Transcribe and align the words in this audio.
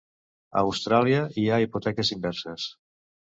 A 0.59 0.61
Austràlia, 0.69 1.19
hi 1.41 1.45
ha 1.57 1.61
hipoteques 1.65 2.13
inverses. 2.17 2.69